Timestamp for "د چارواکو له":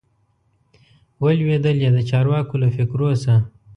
1.95-2.69